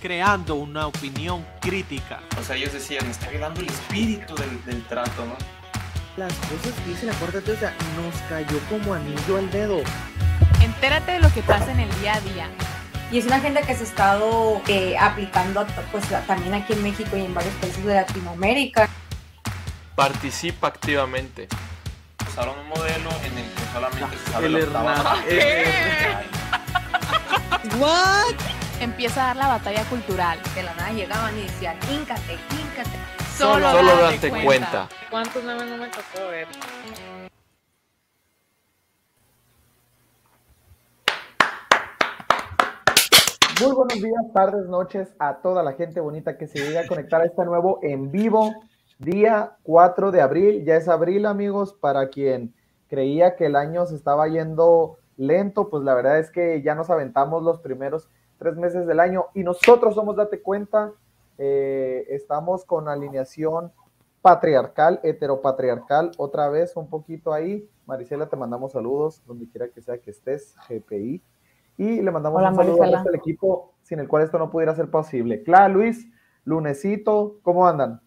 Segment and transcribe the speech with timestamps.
[0.00, 2.20] creando una opinión crítica.
[2.38, 5.36] O sea, ellos decían, está violando el espíritu del, del trato, ¿no?
[6.16, 9.80] Las cosas que dice la Corte o sea, nos cayó como anillo al dedo.
[10.62, 12.48] Entérate de lo que pasa en el día a día.
[13.10, 17.16] Y es una agenda que se ha estado eh, aplicando pues, también aquí en México
[17.16, 18.88] y en varios países de Latinoamérica.
[19.94, 21.48] Participa activamente.
[22.28, 24.58] Usaron un modelo en el que solamente se sabe El.
[27.78, 28.57] ¿What?
[28.80, 30.38] Empieza a dar la batalla cultural.
[30.54, 32.96] De la nada llegaban y decían, híncate, híncate.
[33.36, 34.88] Solo, Solo date date cuenta.
[35.10, 36.46] ¿Cuántos memes no me tocó ver?
[43.60, 47.20] Muy buenos días, tardes, noches a toda la gente bonita que se llega a conectar
[47.20, 48.54] a este nuevo en vivo,
[49.00, 50.64] día 4 de abril.
[50.64, 52.54] Ya es abril, amigos, para quien
[52.88, 56.90] creía que el año se estaba yendo lento, pues la verdad es que ya nos
[56.90, 58.08] aventamos los primeros
[58.38, 60.92] tres meses del año y nosotros somos, date cuenta,
[61.36, 63.72] eh, estamos con alineación
[64.22, 67.68] patriarcal, heteropatriarcal, otra vez un poquito ahí.
[67.86, 71.22] Marisela, te mandamos saludos, donde quiera que sea que estés, GPI.
[71.78, 73.04] Y le mandamos Hola, un saludo Marisela.
[73.06, 75.42] al equipo sin el cual esto no pudiera ser posible.
[75.42, 76.08] Cla, Luis,
[76.44, 78.00] Lunesito, ¿cómo andan?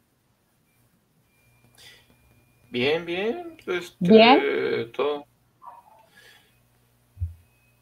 [2.69, 3.57] Bien, bien.
[3.67, 4.91] Este, Bien.
[4.93, 5.25] Todo.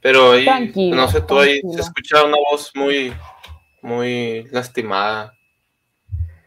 [0.02, 1.84] Pero ahí, Tranquilo, no sé, tú ahí se tranquilo.
[1.84, 3.14] escucha una voz muy,
[3.82, 5.34] muy lastimada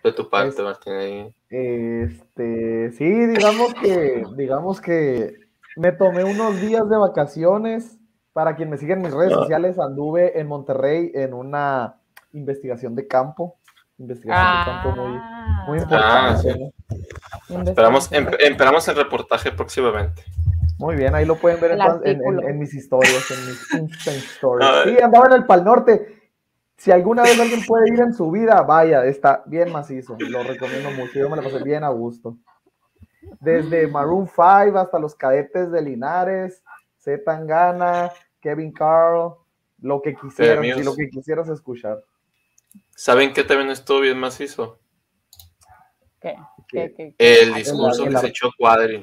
[0.02, 0.92] de tu parte, Es- Martín.
[0.94, 1.34] Ahí.
[1.50, 5.34] Este, sí, digamos que, digamos que
[5.76, 7.98] me tomé unos días de vacaciones.
[8.32, 11.96] Para quien me sigue en mis redes sociales, anduve en Monterrey en una
[12.32, 13.58] investigación de campo.
[13.98, 15.20] Investigación de campo muy,
[15.68, 16.50] muy importante.
[16.54, 16.58] sí.
[17.50, 17.62] ¿no?
[17.62, 20.24] Esperamos, esperamos el reportaje próximamente.
[20.82, 24.68] Muy bien, ahí lo pueden ver en, mis historias, en mis Insta stories.
[24.84, 26.32] Sí, andaba en el Pal Norte.
[26.76, 30.16] Si alguna vez alguien puede ir en su vida, vaya, está bien macizo.
[30.18, 31.20] Lo recomiendo mucho.
[31.20, 32.36] Yo me la pasé bien a gusto.
[33.38, 36.64] Desde Maroon 5 hasta los cadetes de Linares,
[36.98, 39.36] Z Tangana, Kevin Carl,
[39.78, 40.80] lo que quisieras, amigos.
[40.80, 42.02] y lo que quisieras escuchar.
[42.96, 44.80] ¿Saben qué también estuvo bien macizo?
[46.20, 46.34] ¿Qué?
[46.72, 46.94] ¿Qué?
[46.96, 47.42] ¿Qué, qué?
[47.42, 49.00] El discurso que se echó Cuadri.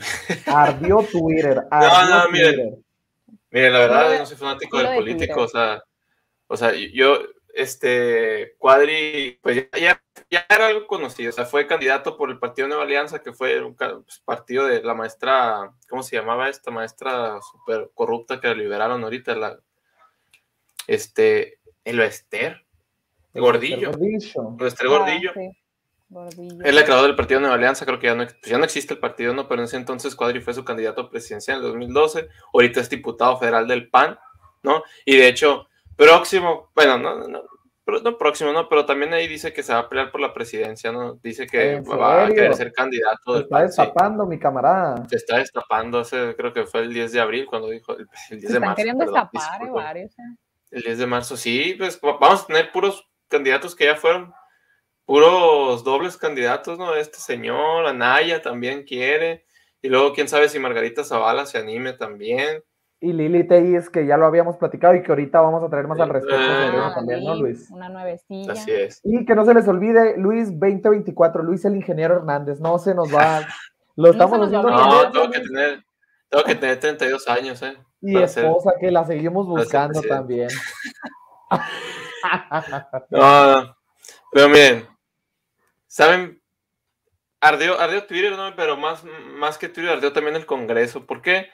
[0.47, 1.61] Ardió Twitter.
[1.71, 2.55] Ardió no, miren.
[2.55, 2.73] Twitter.
[3.51, 5.83] Mire, la verdad, yo no soy fanático del de político, o sea,
[6.47, 7.19] o sea, yo,
[7.53, 12.67] este, Cuadri, pues ya, ya- era algo conocido, o sea, fue candidato por el Partido
[12.67, 17.39] Nueva Alianza, que fue un pues, partido de la maestra, ¿cómo se llamaba esta maestra
[17.41, 19.35] súper corrupta que la liberaron ahorita?
[19.35, 19.59] La,
[20.85, 22.65] este, el Ester,
[23.33, 23.91] Gordillo,
[24.59, 25.31] Ester Gordillo.
[25.31, 25.49] Ah, sí.
[26.09, 26.63] Gordillo.
[26.63, 28.99] Es la creadora del Partido Nueva Alianza, creo que ya no, ya no existe el
[28.99, 29.47] partido, ¿no?
[29.47, 33.37] Pero en ese entonces Cuadri fue su candidato presidencial en el 2012, ahorita es diputado
[33.37, 34.17] federal del PAN,
[34.63, 34.83] ¿no?
[35.05, 37.41] Y de hecho, próximo, bueno, no, no, no,
[37.85, 38.67] pero- no próximo, ¿no?
[38.69, 41.15] Pero también ahí dice que se va a pelear por la presidencia, ¿no?
[41.15, 43.81] Dice que ¿En va a querer ser candidato Se del está PAN, sí.
[43.81, 45.07] destapando, mi camarada.
[45.09, 48.07] Se está destapando, hace, creo que fue el 10 de abril cuando dijo, el, el
[48.07, 48.75] 10 Se de están marzo.
[48.77, 50.11] queriendo perdón, destapar eh, varios.
[50.17, 50.23] eh.
[50.71, 54.31] El 10 de marzo, sí, pues va- vamos a tener puros candidatos que ya fueron,
[55.09, 56.93] puros dobles candidatos, ¿no?
[56.93, 59.43] Este señor, Anaya también quiere,
[59.81, 62.63] y luego quién sabe si Margarita Zavala se anime también.
[63.01, 65.99] Y Lili Tellez, que ya lo habíamos platicado y que ahorita vamos a traer más
[65.99, 67.71] al respecto Ah, también, ¿no, Luis?
[67.71, 68.51] Una nuevecilla.
[68.53, 69.01] Así es.
[69.03, 73.11] Y que no se les olvide, Luis 2024, Luis el ingeniero Hernández, no se nos
[73.11, 73.47] va,
[73.95, 74.69] lo estamos va haciendo.
[74.69, 75.83] No, tengo que tener,
[76.29, 77.75] tengo que tener 32 años, ¿eh?
[77.99, 80.49] y para ser- esposa que la seguimos buscando también.
[83.09, 83.75] No, no.
[84.31, 84.87] Pero miren,
[85.89, 86.41] ¿saben?
[87.41, 88.55] Ardió, ardió Twitter, ¿no?
[88.55, 91.05] Pero más, más que Twitter, ardió también el Congreso.
[91.05, 91.49] ¿Por qué?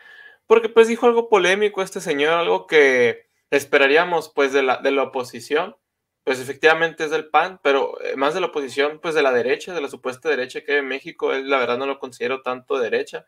[0.47, 5.03] Porque pues dijo algo polémico este señor, algo que esperaríamos pues de la, de la
[5.03, 5.75] oposición.
[6.24, 9.75] Pues efectivamente es del PAN, pero eh, más de la oposición, pues de la derecha,
[9.75, 12.79] de la supuesta derecha que hay en México, él la verdad no lo considero tanto
[12.79, 13.25] derecha.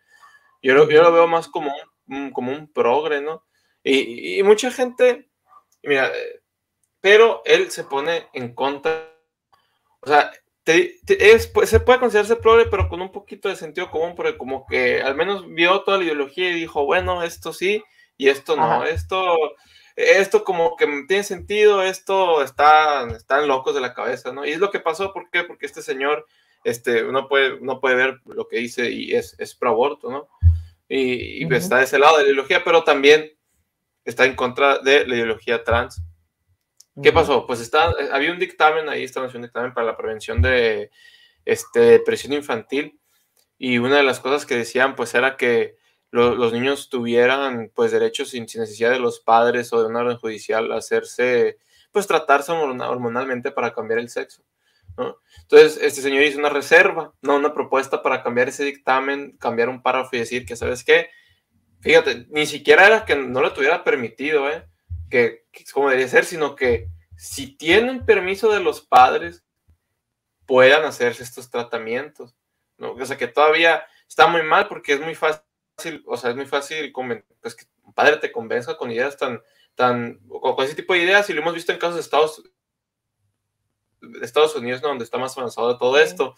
[0.64, 1.72] Yo lo, yo lo veo más como
[2.08, 3.46] un- como un progre, ¿no?
[3.84, 5.30] Y, y mucha gente,
[5.84, 6.42] mira, eh,
[7.02, 9.14] pero él se pone en contra.
[10.02, 10.32] O sea,
[10.68, 14.16] te- te- es, pues, se puede considerarse progre, pero con un poquito de sentido común,
[14.16, 17.82] porque como que al menos vio toda la ideología y dijo, bueno, esto sí
[18.18, 18.90] y esto no, Ajá.
[18.90, 19.38] esto,
[19.96, 24.46] esto como que tiene sentido, esto está, están locos de la cabeza, ¿no?
[24.46, 25.46] Y es lo que pasó, ¿por qué?
[25.46, 26.26] Porque este señor,
[26.66, 30.28] este, uno puede, uno puede ver lo que dice y es, es pro aborto, ¿no?
[30.90, 33.32] Y, y, pues, está de ese lado de la ideología, pero también
[34.04, 36.02] está en contra de la ideología trans.
[37.02, 37.46] ¿Qué pasó?
[37.46, 40.90] Pues está, había un dictamen ahí, estaba haciendo un dictamen para la prevención de
[41.46, 43.00] este, depresión infantil
[43.58, 45.78] y una de las cosas que decían pues era que
[46.12, 50.00] lo- los niños tuvieran pues derechos sin, sin necesidad de los padres o de una
[50.02, 51.58] orden judicial a hacerse,
[51.92, 54.44] pues tratarse hormona- hormonalmente para cambiar el sexo.
[54.98, 55.18] ¿no?
[55.44, 59.84] Entonces, este señor hizo una reserva, no una propuesta para cambiar ese dictamen, cambiar un
[59.84, 61.10] párrafo y decir que, ¿sabes qué?
[61.82, 64.66] Fíjate, ni siquiera era que no le tuviera permitido, ¿eh?
[65.10, 69.44] Que, que es como debería ser, sino que si tienen permiso de los padres,
[70.46, 72.36] puedan hacerse estos tratamientos,
[72.78, 72.94] ¿no?
[72.94, 75.44] O sea, que todavía está muy mal porque es muy fácil,
[76.06, 76.94] o sea, es muy fácil
[77.42, 79.42] pues, que un padre te convenza con ideas tan,
[79.76, 82.44] tan, con, con ese tipo de ideas, y lo hemos visto en casos de Estados,
[84.02, 84.90] de Estados Unidos, ¿no?
[84.90, 86.36] donde está más avanzado todo esto.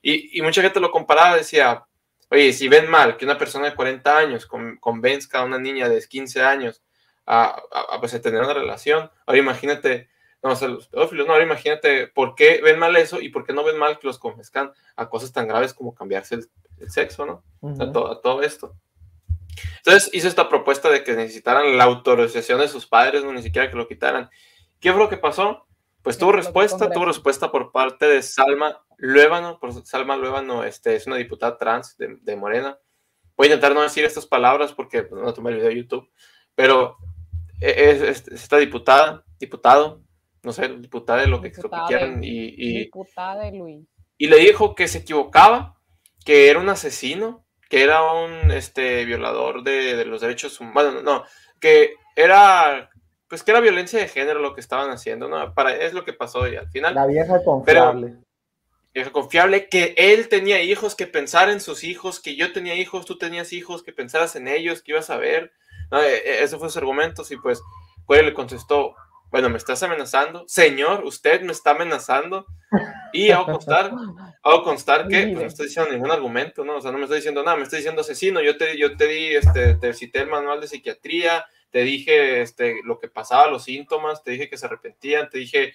[0.00, 1.84] Y, y mucha gente lo comparaba, decía,
[2.30, 5.88] oye, si ven mal que una persona de 40 años con- convenzca a una niña
[5.88, 6.82] de 15 años
[7.26, 10.08] a, a, a, pues, a tener una relación, ahora imagínate,
[10.42, 13.44] no, o sea, los pedófilos, no, ahora imagínate por qué ven mal eso y por
[13.46, 16.48] qué no ven mal que los convenzcan a cosas tan graves como cambiarse el,
[16.80, 17.44] el sexo, ¿no?
[17.80, 18.74] a, to- a todo esto.
[19.78, 23.70] Entonces hizo esta propuesta de que necesitaran la autorización de sus padres, no ni siquiera
[23.70, 24.30] que lo quitaran.
[24.80, 25.66] ¿Qué fue lo que pasó?
[26.02, 30.96] Pues tuvo que respuesta, tuvo respuesta por parte de Salma Luébano, por Salma Luébano este,
[30.96, 32.78] es una diputada trans de, de Morena.
[33.36, 36.10] Voy a intentar no decir estas palabras porque pues, no tomé el video de YouTube,
[36.54, 36.96] pero
[37.62, 40.02] es, es- esta diputada, diputado,
[40.42, 41.86] no sé, diputada de lo que, lo que Diputada.
[41.86, 43.86] quieran, y, y, Diputada de Luis.
[44.18, 45.78] y le dijo que se equivocaba,
[46.24, 51.02] que era un asesino, que era un este, violador de, de los derechos humanos, bueno,
[51.02, 51.24] no,
[51.60, 52.90] que era,
[53.28, 55.54] pues que era violencia de género lo que estaban haciendo, ¿no?
[55.54, 58.16] Para, es lo que pasó y al final, La vieja confiable.
[58.94, 63.06] viejo confiable, que él tenía hijos, que pensar en sus hijos, que yo tenía hijos,
[63.06, 65.52] tú tenías hijos, que pensaras en ellos, que ibas a ver,
[65.92, 66.02] ¿no?
[66.02, 67.62] E- e- ese fue su argumento, y pues
[68.04, 68.96] Cuellar le contestó,
[69.30, 70.44] bueno, ¿me estás amenazando?
[70.46, 72.44] Señor, usted me está amenazando.
[73.12, 73.90] Y hago constar,
[74.42, 76.76] hago constar que pues, no estoy diciendo ningún argumento, ¿no?
[76.76, 78.42] O sea, no me estoy diciendo nada, me estoy diciendo asesino.
[78.42, 82.80] Yo te, yo te di, este, te cité el manual de psiquiatría, te dije este,
[82.84, 85.72] lo que pasaba, los síntomas, te dije que se arrepentían, te dije,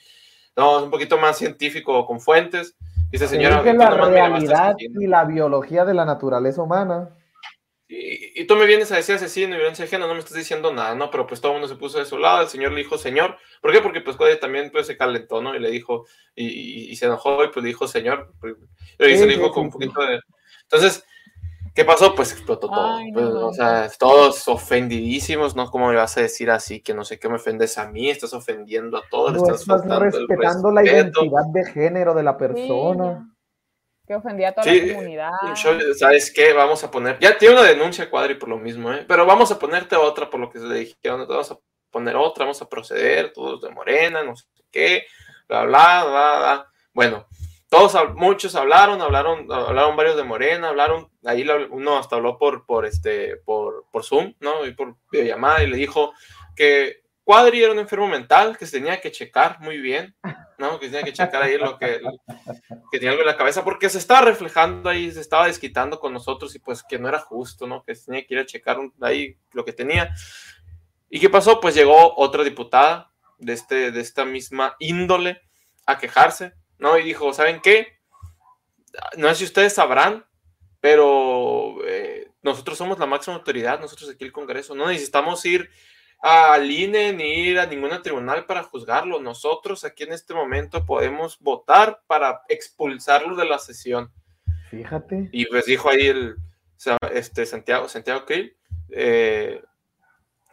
[0.55, 2.75] no, es un poquito más científico con fuentes.
[3.11, 5.01] Dice, señora, la realidad asesino".
[5.01, 7.09] y la biología de la naturaleza humana.
[7.89, 10.35] Y, y tú me vienes a decir asesino y violencia de género, no me estás
[10.37, 11.09] diciendo nada, ¿no?
[11.09, 13.37] Pero pues todo el mundo se puso de su lado, el señor le dijo señor.
[13.61, 13.79] ¿Por qué?
[13.81, 15.55] Porque pues Cody también pues se calentó, ¿no?
[15.55, 16.05] Y le dijo,
[16.35, 18.33] y, y- y se enojó y pues le dijo señor.
[18.41, 18.55] Pues,
[18.99, 20.19] y se dijo con un poquito de...
[20.63, 21.05] Entonces,
[21.73, 22.13] ¿qué pasó?
[22.13, 22.97] Pues explotó todo.
[22.97, 23.47] Ay, Pues, no.
[23.47, 25.69] o sea, todos ofendidísimos, ¿no?
[25.71, 26.81] ¿Cómo me vas a decir así?
[26.81, 29.61] Que no sé qué me ofendes a mí, estás ofendiendo a todos, le No estás
[29.61, 33.25] estás faltando el respetando la identidad de género de la persona.
[33.31, 33.36] Sí,
[34.07, 35.31] que ofendía a toda Sí, la comunidad.
[35.55, 36.53] Yo- ¿Sabes qué?
[36.53, 37.19] Vamos a poner.
[37.19, 39.05] Ya tiene una denuncia, Cuadri, por lo mismo, ¿eh?
[39.07, 41.27] Pero vamos a ponerte otra por lo que se le dijeron.
[41.27, 41.57] Vamos a
[41.91, 45.05] poner otra, vamos a proceder, todos de Morena, no sé qué,
[45.47, 46.67] bla, bla, bla, bla.
[46.93, 47.27] Bueno,
[47.69, 52.85] todos, muchos hablaron, hablaron, hablaron varios de Morena, hablaron, ahí uno hasta habló por, por,
[52.85, 54.65] este, por, por Zoom, ¿no?
[54.65, 56.13] Y por videollamada y le dijo
[56.55, 60.15] que Cuadri era un enfermo mental, que se tenía que checar muy bien,
[60.57, 60.79] ¿no?
[60.79, 61.99] Que tenía que checar ahí lo que,
[62.89, 66.13] que tenía algo en la cabeza, porque se estaba reflejando ahí, se estaba desquitando con
[66.13, 67.83] nosotros y pues que no era justo, ¿no?
[67.83, 70.15] Que tenía que ir a checar ahí lo que tenía.
[71.09, 71.59] ¿Y qué pasó?
[71.59, 75.41] Pues llegó otra diputada de, este, de esta misma índole
[75.85, 76.97] a quejarse, ¿no?
[76.97, 77.99] Y dijo, ¿saben qué?
[79.17, 80.25] No sé si ustedes sabrán,
[80.79, 85.69] pero eh, nosotros somos la máxima autoridad, nosotros aquí el Congreso, no necesitamos ir
[86.19, 89.19] al INE ni ir a ningún tribunal para juzgarlo.
[89.19, 94.11] Nosotros aquí en este momento podemos votar para expulsarlo de la sesión.
[94.69, 95.29] Fíjate.
[95.31, 96.35] Y pues dijo ahí el
[97.13, 98.55] este, Santiago, Santiago Krill,
[98.89, 99.61] eh,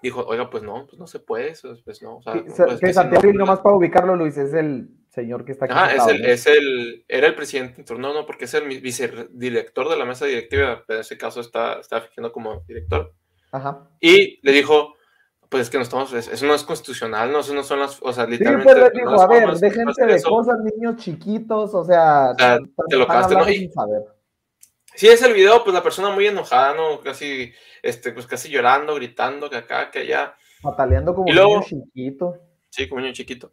[0.03, 2.19] dijo, oiga, pues no, pues no se puede, eso, pues no.
[2.19, 4.53] o sea, Sí, no sa- puedes que Santiago, no, Krill, nomás para ubicarlo, Luis, es
[4.55, 5.75] el señor que está aquí.
[5.75, 6.29] Ajá, es el, ¿no?
[6.29, 10.27] es el, era el presidente en turno, no, porque es el vicedirector de la mesa
[10.27, 13.13] directiva, pero en ese caso está, está fingiendo como director.
[13.51, 13.89] Ajá.
[14.01, 14.94] Y le dijo,
[15.55, 17.97] pues es que no estamos, es- eso no es constitucional, no, eso no son las,
[18.03, 18.91] o sea, Sí, literalmente.
[18.93, 20.29] dijo, es a ver, formas déjense de eso".
[20.29, 23.49] cosas, niños chiquitos, o sea, O sea, están- te lo están cagaste, ¿no?
[23.49, 23.71] Y-.
[24.97, 26.99] Sí, es el video, pues la persona muy enojada, ¿no?
[27.03, 27.53] Casi,
[27.85, 30.35] este, pues casi llorando, gritando, que acá, que allá.
[30.61, 32.35] Pataleando como luego- niño chiquito.
[32.71, 33.53] Sí, como un niño chiquito.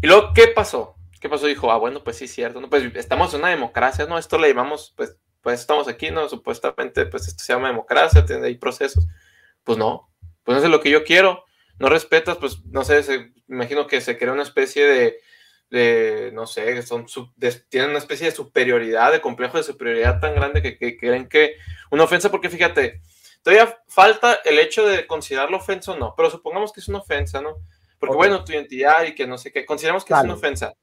[0.00, 0.94] Y luego, ¿qué pasó?
[1.20, 1.46] ¿Qué pasó?
[1.46, 2.70] Dijo, ah, bueno, pues sí, cierto, ¿no?
[2.70, 4.18] Pues estamos en una democracia, ¿no?
[4.18, 6.28] Esto le llamamos, pues, pues estamos aquí, ¿no?
[6.28, 9.08] Supuestamente, pues esto se llama democracia, tiene ahí procesos.
[9.64, 10.08] Pues no,
[10.46, 11.44] pues no es lo que yo quiero.
[11.78, 15.18] No respetas, pues, no sé, se- imagino que se crea una especie de,
[15.68, 19.64] de no sé, que son, sub- de- tienen una especie de superioridad, de complejo de
[19.64, 21.56] superioridad tan grande que, que creen que
[21.90, 23.02] una ofensa, porque fíjate,
[23.42, 27.42] todavía falta el hecho de considerarlo ofensa o no, pero supongamos que es una ofensa,
[27.42, 27.56] ¿no?
[27.98, 30.74] Porque bueno, tu identidad y que no sé qué, consideramos que es una ofensa.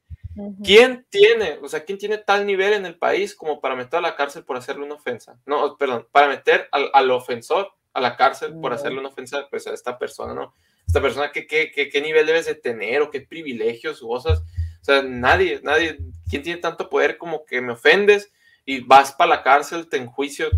[0.63, 4.01] ¿Quién tiene, o sea, quién tiene tal nivel en el país como para meter a
[4.01, 5.38] la cárcel por hacerle una ofensa?
[5.46, 9.67] No, perdón, para meter al, al ofensor a la cárcel por hacerle una ofensa pues,
[9.67, 10.53] a esta persona, ¿no?
[10.85, 14.39] esta persona, ¿qué, qué, qué, qué nivel debes de tener o qué privilegios gozas?
[14.81, 15.97] O sea, nadie, nadie,
[16.29, 18.31] ¿quién tiene tanto poder como que me ofendes
[18.65, 20.50] y vas para la cárcel, te enjuicio?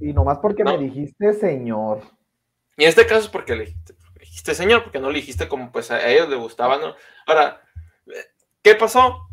[0.00, 0.78] Y nomás porque No.
[0.78, 2.02] me dijiste señor.
[2.76, 5.46] Y en este caso es porque le dijiste, le dijiste señor, porque no le dijiste
[5.46, 6.94] como pues a ellos les gustaba, ¿no?
[7.26, 7.60] Ahora,
[8.62, 9.28] ¿qué pasó?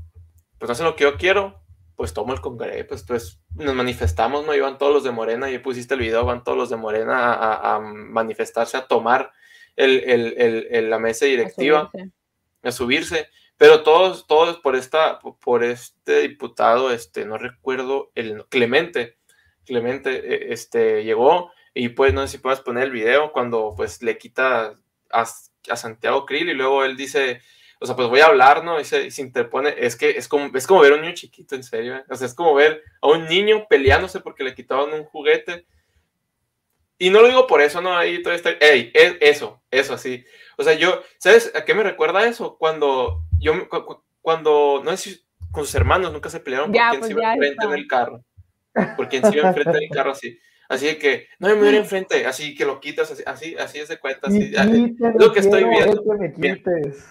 [0.59, 1.58] Pues sé lo que yo quiero,
[1.99, 4.55] pues tomo el congreso, pues, pues nos manifestamos, ¿no?
[4.55, 7.33] Iban todos los de Morena, y pusiste el video, van todos los de Morena a,
[7.33, 9.33] a- a manifestarse, a tomar
[9.75, 12.11] el, el- el- la mesa a directiva, subirse.
[12.63, 13.27] a subirse,
[13.57, 19.17] pero todos, todos por esta, por este diputado, este, no recuerdo, el Clemente,
[19.65, 24.01] Clemente, eh, este, llegó y pues no sé si puedes poner el video cuando pues
[24.01, 24.73] le quita
[25.11, 25.21] a,
[25.69, 27.41] a Santiago Krill y luego él dice,
[27.79, 28.79] o sea, pues voy a hablar, ¿no?
[28.79, 31.13] Y se, y se interpone, es que es como, es como ver a un niño
[31.13, 32.03] chiquito, en serio, ¿eh?
[32.09, 35.65] o sea, es como ver a un niño peleándose porque le quitaban un juguete.
[36.97, 37.95] Y no lo digo por eso, ¿no?
[37.97, 40.25] Ahí todo está, ey, es- eso, eso así.
[40.57, 42.57] O sea, yo, ¿sabes a qué me recuerda eso?
[42.57, 45.21] Cuando yo, cu- cuando, no sé si
[45.51, 47.87] con sus hermanos nunca se pelearon por Ya, quién pues se iba enfrente en el
[47.87, 48.23] carro.
[48.97, 50.37] Por quién se iba enfrente en el carro así.
[50.69, 53.97] Así que, no me ir enfrente, así que lo quitas, así, así, así es de
[53.97, 54.27] cuenta.
[54.27, 54.53] Así,
[55.17, 56.03] lo que estoy viendo.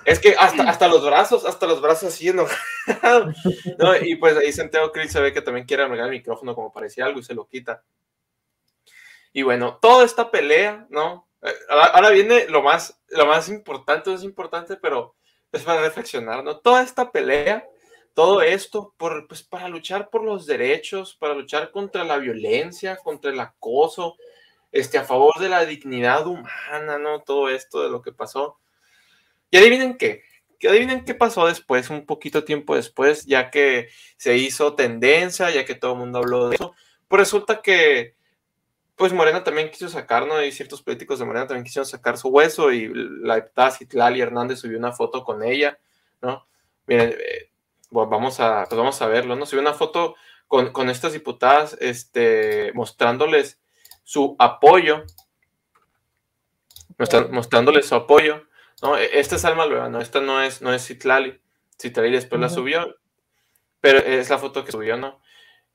[0.04, 3.36] es que hasta, hasta los brazos, hasta los brazos así enojados.
[3.78, 6.72] No, y pues ahí Santiago Krill se ve que también quiere arreglar el micrófono como
[6.72, 7.82] parecía algo y se lo quita.
[9.32, 11.28] Y bueno, toda esta pelea, ¿no?
[11.42, 15.16] Eh, Ahora, ahora viene lo más, lo más importante, no es importante, pero
[15.50, 16.58] es para reflexionar, ¿no?
[16.58, 17.66] Toda esta pelea,
[18.14, 23.30] todo esto, por, pues para luchar por los derechos, para luchar contra la violencia, contra
[23.30, 24.16] el acoso,
[24.72, 27.20] este, a favor de la dignidad humana, ¿no?
[27.20, 28.58] Todo esto de lo que pasó.
[29.50, 30.22] Y adivinen qué,
[30.58, 35.64] que adivinen qué pasó después, un poquito tiempo después, ya que se hizo tendencia, ya
[35.64, 36.74] que todo el mundo habló de eso.
[37.06, 38.14] Pues resulta que,
[38.96, 40.42] pues Morena también quiso sacar, ¿no?
[40.42, 42.90] Y ciertos políticos de Morena también quisieron sacar su hueso y
[43.22, 45.78] la diputada Citlali Hernández subió una foto con ella,
[46.20, 46.46] ¿no?
[46.86, 47.50] Miren, eh,
[47.90, 49.46] bueno, vamos a, pues vamos a verlo, ¿no?
[49.46, 50.16] Subió una foto
[50.46, 53.60] con, con estas diputadas, este, mostrándoles
[54.04, 55.04] su apoyo,
[57.30, 58.44] mostrándoles su apoyo,
[58.82, 58.96] ¿no?
[58.96, 60.00] E- Esta es Alma Lueva, ¿no?
[60.00, 61.40] Esta no es, no es Citlali.
[61.80, 62.96] Citlali después la subió,
[63.80, 65.20] pero es la foto que subió, ¿no?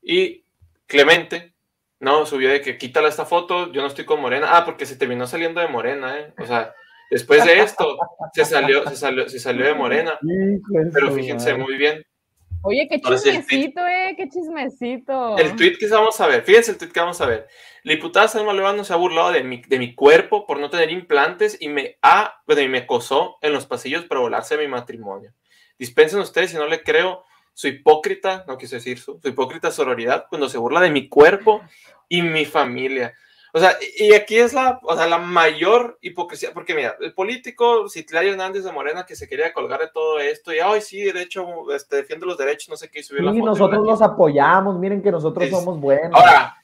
[0.02, 0.44] Y
[0.86, 1.54] Clemente,
[2.00, 2.26] ¿no?
[2.26, 4.56] Subió de que quítala esta foto, yo no estoy con Morena.
[4.56, 6.34] Ah, porque se terminó saliendo de Morena, ¿eh?
[6.38, 6.74] O sea,
[7.10, 7.98] después de esto,
[8.32, 10.18] se salió, se salió, se salió de Morena.
[10.20, 10.60] De
[10.92, 12.04] Pero fíjense muy bien,
[12.66, 13.18] Oye, qué tweet.
[13.18, 15.36] chismecito, eh, qué chismecito.
[15.36, 17.46] El tweet que vamos a ver, fíjense el tweet que vamos a ver.
[17.82, 20.90] La diputada Salma Levano se ha burlado de mi, de mi cuerpo por no tener
[20.90, 25.34] implantes y me ha, bueno, y me acosó en los pasillos para volarse mi matrimonio.
[25.78, 30.24] Dispensen ustedes si no le creo su hipócrita, no quise decir su, su hipócrita sororidad
[30.30, 31.60] cuando se burla de mi cuerpo
[32.08, 33.12] y mi familia.
[33.56, 37.14] O sea, y y aquí es la, o sea, la mayor hipocresía, porque mira, el
[37.14, 41.00] político Citlali Hernández de Morena que se quería colgar de todo esto y, ay, sí,
[41.04, 43.46] de hecho, este, defiende los derechos, no sé qué, y subió la Sí, foto.
[43.48, 46.10] y nosotros la- los apoyamos, miren que nosotros Es- somos buenos.
[46.20, 46.56] Ahora,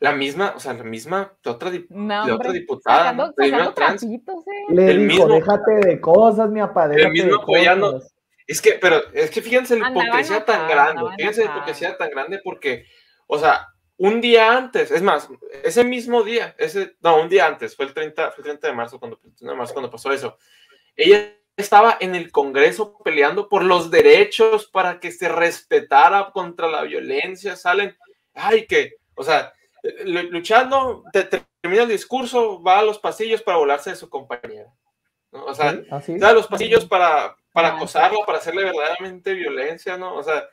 [0.00, 3.26] la misma, o sea, la misma de otra, dip- No, de otra hombre, diputada, sacando,
[3.26, 3.28] ¿no?
[3.36, 4.00] De sacando una trans.
[4.00, 4.74] trapitos, eh.
[4.74, 8.02] Le el dijo, mismo- déjate de cosas, mi apa, déjate mismo apoyando-.
[8.48, 12.40] Es que, pero es que fíjense la hipocresía tan grande, fíjense la hipocresía tan grande
[12.42, 12.84] porque,
[13.28, 15.28] o sea, un día antes, es más,
[15.62, 18.72] ese mismo día, ese, no, un día antes, fue el 30, fue el 30 de
[18.74, 20.36] marzo cuando, 30 de marzo cuando pasó eso,
[20.96, 26.82] ella estaba en el Congreso peleando por los derechos para que se respetara contra la
[26.82, 27.96] violencia, salen,
[28.34, 29.52] ay, que, o sea,
[30.04, 34.10] lu- luchando, te- te- termina el discurso, va a los pasillos para volarse de su
[34.10, 34.66] compañera.
[35.30, 35.44] ¿no?
[35.46, 36.18] O sea, Sí, así.
[36.18, 40.14] da los pasillos para, para acosarla, para hacerle verdaderamente violencia, ¿no?
[40.16, 40.44] O sea,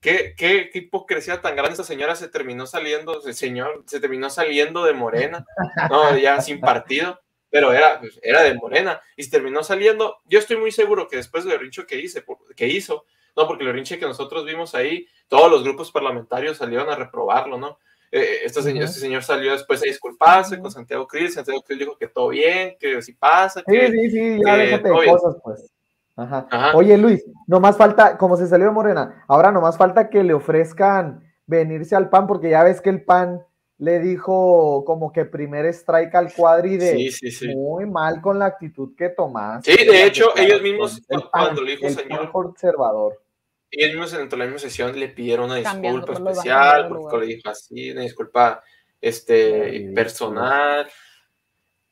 [0.00, 4.84] ¿qué, qué, qué hipocresía tan grande esa señora se terminó saliendo, señor se terminó saliendo
[4.84, 5.44] de Morena,
[5.90, 6.16] ¿no?
[6.16, 10.18] Ya sin partido, pero era, pues, era de Morena y se terminó saliendo.
[10.26, 12.24] Yo estoy muy seguro que después del rincho que, hice,
[12.56, 13.04] que hizo,
[13.36, 17.58] no, porque el rinche que nosotros vimos ahí, todos los grupos parlamentarios salieron a reprobarlo,
[17.58, 17.78] ¿no?
[18.10, 21.98] Eh, este, señor, este señor salió después a disculparse con Santiago Krill, Santiago Krill dijo
[21.98, 23.90] que todo bien, que si pasa, Sí, que...
[23.90, 25.70] sí, sí, ya que déjate de cosas, pues.
[26.18, 26.46] Ajá.
[26.50, 26.76] Ajá.
[26.76, 31.22] Oye, Luis, nomás falta, como se salió de Morena, ahora nomás falta que le ofrezcan
[31.46, 33.42] venirse al PAN, porque ya ves que el PAN
[33.78, 37.54] le dijo como que primer strike al cuadri de Sí, sí, sí.
[37.54, 39.72] muy mal con la actitud que tomaste.
[39.72, 43.22] Sí, de hecho, ellos mismos, El cu- cuando le dijo el señor- conservador.
[43.70, 47.26] Y ellos mismos dentro de la misma sesión le pidieron una disculpa especial porque le
[47.26, 48.62] dijo así, una disculpa
[49.00, 50.88] este, personal.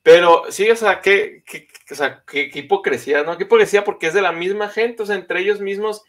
[0.07, 3.37] Pero sí, o sea, qué, qué- o sea, qué, qué hipocresía, ¿no?
[3.37, 6.05] Qué hipocresía porque es de la misma gente, o sea, entre ellos mismos,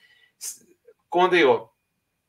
[1.10, 1.74] ¿cómo digo?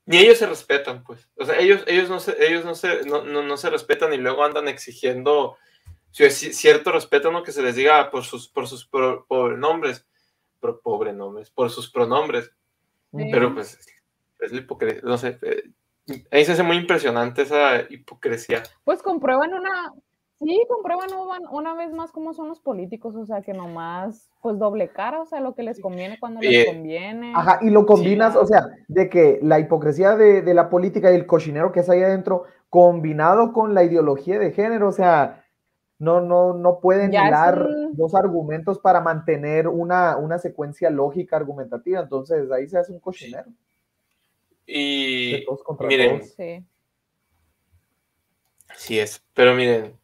[0.07, 1.29] Ni ellos se respetan, pues.
[1.37, 4.17] O sea, ellos, ellos, no, se, ellos no, se, no, no, no se respetan y
[4.17, 5.59] luego andan exigiendo
[6.11, 7.43] cierto respeto, ¿no?
[7.43, 9.27] Que se les diga por sus, por sus pro-
[9.59, 10.07] nombres,
[10.61, 12.51] por pobre nombres, por sus pronombres.
[13.15, 13.29] Sí.
[13.31, 13.79] Pero pues
[14.41, 15.65] es la hipocresía, no sé, eh,
[16.31, 18.63] ahí se hace muy impresionante esa hipocresía.
[18.85, 19.93] Pues comprueban una,
[20.40, 24.59] sí, comprueban una, una vez más cómo son los políticos, o sea, que nomás, pues
[24.59, 27.33] doble cara, o sea, lo que les conviene cuando les conviene.
[27.35, 28.38] Ajá, y lo combinas, Sí.
[28.40, 31.90] o sea, de que la hipocresía de, de la política y el cochinero que es
[31.90, 35.45] ahí adentro, combinado con la ideología de género, o sea,
[35.99, 42.00] no, no, no pueden hilar un- dos argumentos para mantener una, una secuencia lógica argumentativa,
[42.00, 43.47] entonces ahí se hace un cochinero.
[44.66, 46.30] De Y todos contra miren, todos.
[46.35, 46.64] Sí.
[48.76, 49.95] Sí es, pero miren,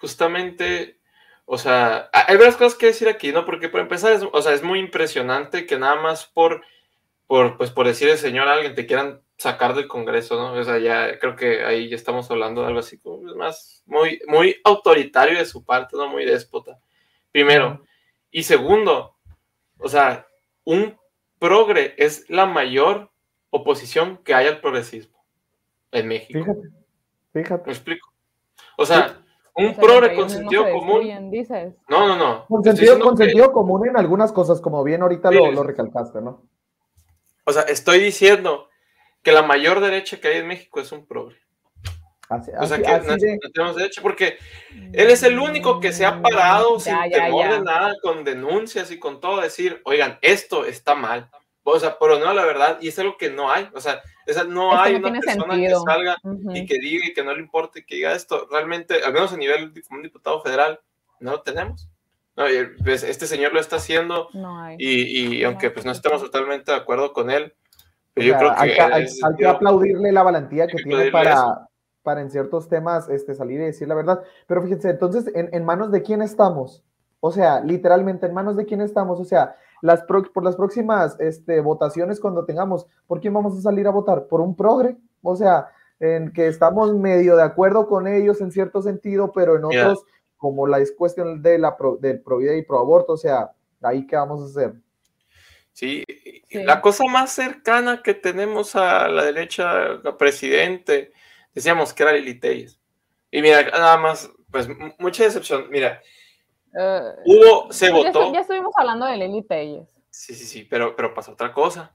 [0.00, 0.98] justamente,
[1.44, 3.44] o sea, ha- hay varias cosas que decir aquí, ¿no?
[3.44, 6.62] Porque por empezar, es, o sea, es muy impresionante que nada más por,
[7.26, 10.52] por, pues por decir el señor a alguien te quieran sacar del Congreso, ¿no?
[10.52, 13.82] O sea, ya creo que ahí ya estamos hablando de algo así como es más,
[13.86, 16.08] muy, muy autoritario de su parte, ¿no?
[16.08, 16.78] Muy déspota.
[17.32, 17.84] Primero.
[18.30, 19.16] Y segundo,
[19.78, 20.26] o sea,
[20.64, 20.98] un
[21.38, 23.10] progre es la mayor
[23.50, 25.24] oposición que hay al progresismo
[25.90, 26.38] en México.
[26.40, 26.68] Fíjate,
[27.32, 27.70] ¿Me fíjate.
[27.70, 28.12] explico?
[28.76, 29.19] O sea,
[29.54, 31.30] un O sea, progre con sentido se común.
[31.30, 31.74] dices.
[31.88, 32.46] No, no, no.
[32.46, 35.52] Con sentido, con que- sentido común en algunas cosas, como bien ahorita lo, Sí.
[35.52, 36.42] lo recalcaste, ¿no?
[37.44, 38.68] O sea, estoy diciendo
[39.22, 41.36] que la mayor derecha que hay en México es un progre.
[42.28, 44.38] Así, O sea, así- que así no, de- no tenemos derecho porque
[44.92, 47.52] él es el único que se ha parado sin Ya, ya, temor ya.
[47.54, 51.28] de nada, con denuncias y con todo, decir, oigan, esto está mal.
[51.62, 53.68] O sea, pero no la verdad, y es algo que no hay.
[53.74, 55.84] O sea, esa- no Es que hay no una persona sentido.
[55.84, 56.52] que salga Ujú.
[56.56, 58.48] y que diga y que no le importe que diga esto.
[58.50, 60.80] Realmente, al menos a nivel de un diputado federal,
[61.20, 61.88] no lo tenemos.
[62.36, 64.76] No, y, pues, este señor lo está haciendo No hay.
[64.78, 67.52] y, y No, aunque pues no estamos totalmente de acuerdo con él,
[68.14, 70.66] pero yo sea, creo hay, que en hay- ese hay que sentido- aplaudirle la valentía
[70.66, 71.68] que hay que tiene para,
[72.02, 74.22] para en ciertos temas este, salir y decir la verdad.
[74.46, 76.82] Pero fíjense, entonces, ¿en, en manos de quién estamos?
[77.20, 79.20] O sea, literalmente, ¿en manos de quién estamos?
[79.20, 83.62] O sea, las pro- por las próximas este, votaciones cuando tengamos, ¿por quién vamos a
[83.62, 84.26] salir a votar?
[84.26, 84.96] ¿Por un progre?
[85.22, 89.64] O sea, en que estamos medio de acuerdo con ellos en cierto sentido, pero en
[89.64, 90.04] otros,
[90.36, 93.50] como la es cuestión de la pro, del pro vida y pro aborto, o sea,
[93.82, 94.80] ahí qué vamos a hacer.
[95.72, 96.04] Sí,
[96.48, 96.64] Sí.
[96.64, 101.12] la cosa más cercana que tenemos a la derecha a presidente,
[101.54, 102.78] decíamos que era Lili Telles.
[103.30, 105.66] Y mira, nada más, pues mucha decepción.
[105.70, 106.00] Mira,
[106.78, 108.32] Eh, hubo, se ya, votó.
[108.32, 109.88] ya estuvimos hablando de Lili Telles.
[110.10, 111.94] Sí, sí, sí, pero, pero pasó otra cosa.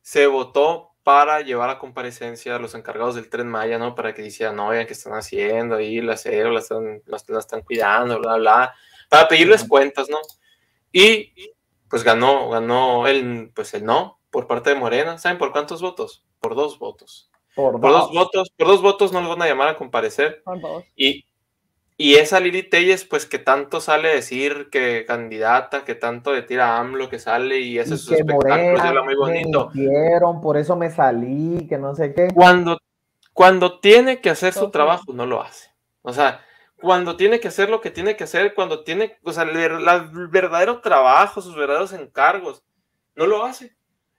[0.00, 3.94] Se votó para llevar a comparecencia a los encargados del Tren Maya, ¿no?
[3.94, 7.38] Para que dijeran, no, vean qué están haciendo ahí, la cero, la están, la, la
[7.38, 8.74] están cuidando, bla, bla,
[9.08, 10.18] para pedirles cuentas, ¿no?
[10.92, 11.32] Y
[11.88, 15.18] pues ganó, ganó el, pues el no por parte de Morena.
[15.18, 16.24] ¿Saben por cuántos votos?
[16.40, 17.30] Por dos votos.
[17.54, 18.14] Por, Por dos dos.
[18.14, 20.42] votos, por dos votos no los van a llamar a comparecer.
[20.42, 20.84] Por dos.
[20.96, 21.26] Y,
[22.02, 26.42] y esa Lili Telles, pues que tanto sale a decir que candidata, que tanto le
[26.42, 29.14] tira a AMLO, que sale y hace y sus que espectáculos y Morena habla muy
[29.14, 29.70] me bonito.
[29.72, 32.26] mintieron, por eso me salí, que no sé qué.
[32.34, 32.80] Cuando,
[33.32, 35.70] cuando tiene que hacer su trabajo, no lo hace.
[36.02, 36.44] O sea,
[36.80, 40.28] cuando tiene que hacer lo que tiene que hacer, cuando tiene, o sea, el, el
[40.28, 42.64] verdadero trabajo, sus verdaderos encargos,
[43.14, 43.76] no lo hace.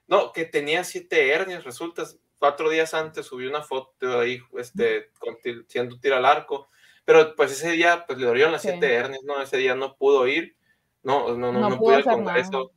[0.07, 2.03] No, que tenía siete hernias, resulta,
[2.39, 5.35] cuatro días antes subió una foto ahí, este, con
[5.67, 6.69] siendo tiro al arco,
[7.05, 8.69] pero pues ese día, pues le dolieron las Sí.
[8.69, 9.41] siete hernias, ¿no?
[9.41, 10.55] Ese día no pudo ir,
[11.03, 12.03] no, no, no, No no, pudo al.
[12.03, 12.71] Congreso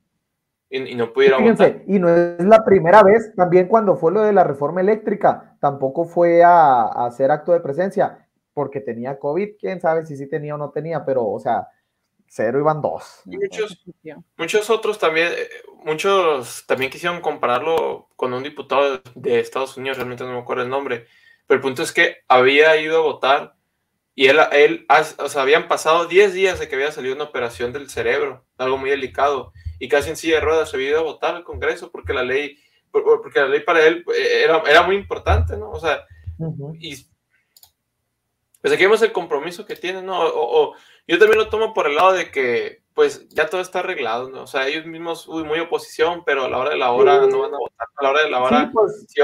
[0.69, 1.39] y, y no votar.
[1.39, 5.57] Fíjense, y no es la primera vez, también cuando fue lo de la reforma eléctrica,
[5.61, 10.29] tampoco fue a, a hacer acto de presencia, porque tenía COVID, quién sabe si sí
[10.29, 11.69] tenía o no tenía, pero, o sea,
[12.27, 13.23] cero iban dos.
[13.27, 13.85] Y muchos.
[14.37, 15.49] Muchos otros también, eh,
[15.85, 20.69] muchos también quisieron compararlo con un diputado de Estados Unidos, realmente no me acuerdo el
[20.71, 21.07] nombre,
[21.47, 23.56] pero el punto es que había ido a votar
[24.17, 24.87] y él, él
[25.19, 28.79] o sea, habían pasado 10 días de que había salido una operación del cerebro, algo
[28.79, 31.91] muy delicado, y casi en silla de ruedas se había ido a votar al Congreso
[31.93, 32.59] porque la ley,
[32.91, 35.71] por- por- porque la ley para él eh, era, era muy importante, ¿no?
[35.71, 36.05] O sea,
[36.39, 36.75] Ujú.
[36.81, 36.97] y
[38.63, 40.19] pues aquí vemos el compromiso que tienen, ¿no?
[40.19, 40.75] O, o-
[41.07, 44.43] yo también lo tomo por el lado de que, pues, ya todo está arreglado, ¿no?
[44.43, 47.29] O sea, ellos mismos, uy, muy oposición, pero a la hora de la hora Sí.
[47.31, 49.21] no van a votar, a la hora de la hora, Sí, pues, sí,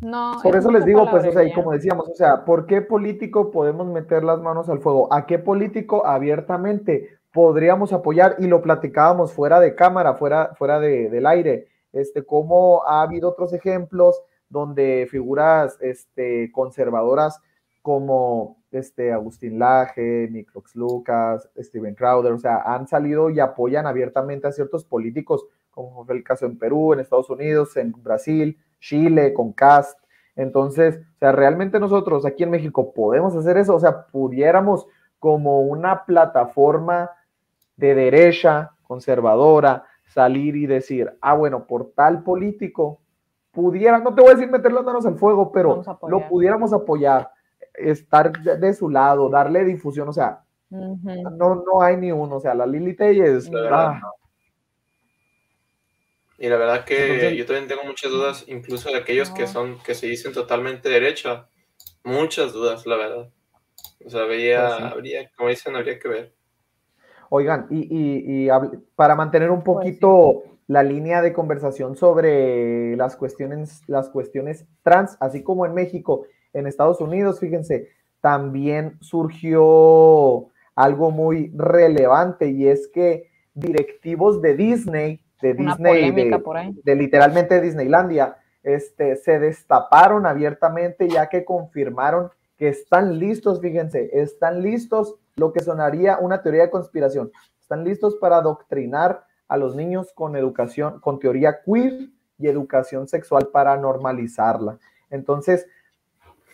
[0.00, 2.66] No, por es eso les digo, pues, o sea, y como decíamos, o sea, ¿por
[2.66, 5.12] qué político podemos meter las manos al fuego?
[5.12, 8.36] ¿A qué político abiertamente podríamos apoyar?
[8.38, 13.30] Y lo platicábamos fuera de cámara, fuera, fuera de- del aire, este, cómo ha habido
[13.30, 17.40] otros ejemplos donde figuras este, conservadoras
[17.80, 24.46] como este, Agustín Laje, Miklox Lucas, Steven Crowder, o sea, han salido y apoyan abiertamente
[24.46, 29.32] a ciertos políticos, como fue el caso en Perú, en Estados Unidos, en Brasil, Chile,
[29.32, 29.98] con Cast.
[30.34, 34.86] Entonces, o sea, realmente nosotros aquí en México podemos hacer eso, o sea, pudiéramos
[35.18, 37.10] como una plataforma
[37.76, 43.00] de derecha conservadora salir y decir, ah, bueno, por tal político
[43.50, 47.30] pudiera, no te voy a decir meter las manos al fuego, pero lo pudiéramos apoyar,
[47.74, 52.40] estar de, de su lado, darle difusión, o sea, no, no hay ni uno, o
[52.40, 53.50] sea, la Lili Telles,
[56.38, 59.94] Y la verdad que yo también tengo muchas dudas, incluso de aquellos que son, que
[59.94, 61.48] se dicen totalmente derecha.
[62.04, 63.32] Muchas dudas, la verdad.
[64.04, 64.82] O sea, habría, Pues sí.
[64.92, 66.34] habría, como dicen, habría que ver.
[67.30, 68.48] Oigan, y, y-
[68.94, 75.16] para mantener un Pues poquito la línea de conversación sobre las cuestiones, las cuestiones trans,
[75.20, 77.88] así como en México, en Estados Unidos, fíjense,
[78.20, 86.30] también surgió algo muy relevante y es que directivos de Disney, de Una Disney,
[86.82, 94.62] de literalmente Disneylandia, este, se destaparon abiertamente ya que confirmaron que están listos, fíjense, están
[94.62, 100.12] listos, lo que sonaría una teoría de conspiración, están listos para adoctrinar a los niños
[100.14, 104.78] con educación, con teoría queer y educación sexual para normalizarla.
[105.10, 105.66] Entonces,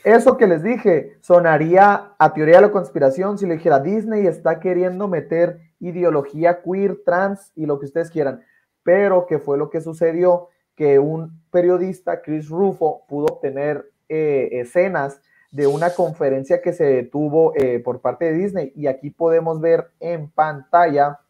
[0.05, 4.59] eso que les dije sonaría a teoría de la conspiración si le dijera Disney está
[4.59, 8.43] queriendo meter ideología queer, trans y lo que ustedes quieran
[8.83, 15.21] pero que fue lo que sucedió, que un periodista, Chris Rufo, pudo obtener eh, escenas
[15.51, 18.73] de una conferencia que se tuvo eh, por parte de Disney.
[18.75, 21.21] Y aquí podemos ver en pantalla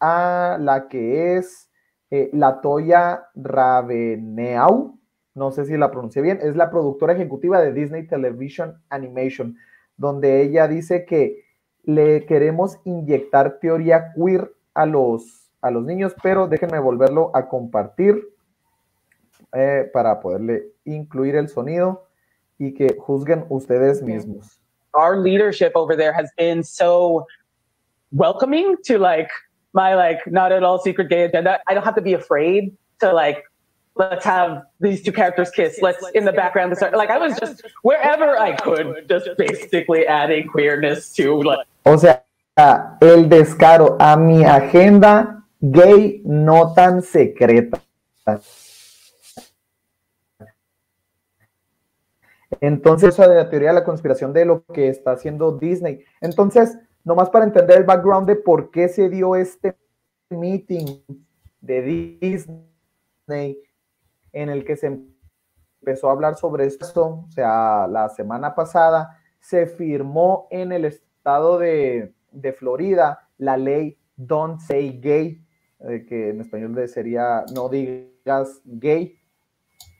[0.00, 1.68] a la que es
[2.10, 4.98] eh, Latoya Raveneau,
[5.34, 9.56] no sé si la pronuncié bien, es la productora ejecutiva de Disney Television Animation,
[9.96, 11.44] donde ella dice que
[11.84, 18.28] le queremos inyectar teoría queer a los, a los niños, pero déjenme volverlo a compartir
[19.52, 22.06] eh, para poderle incluir el sonido
[22.58, 24.58] y que juzguen ustedes mismos.
[24.94, 27.26] our leadership over there has been so
[28.10, 29.30] welcoming to like
[29.72, 31.60] my like not at all secret gay agenda.
[31.66, 33.44] I don't have to be afraid to like
[33.94, 35.80] let's have these two characters kiss.
[35.82, 36.76] Let's in the background.
[36.76, 41.96] Start, like I was just wherever I could, just basically adding queerness to like O
[41.96, 42.22] sea,
[42.56, 47.82] el descaro a mi agenda gay no tan secreta.
[52.60, 56.04] Entonces, esa de la teoría de la conspiración de lo que está haciendo Disney.
[56.20, 59.76] Entonces, nomás para entender el background de por qué se dio este
[60.30, 61.02] meeting
[61.60, 63.62] de Disney
[64.32, 64.98] en el que se
[65.80, 71.58] empezó a hablar sobre esto, o sea, la semana pasada se firmó en el estado
[71.58, 72.12] de
[72.58, 75.44] Florida la ley Don't Say Gay,
[75.80, 79.16] eh, que en español sería no digas gay.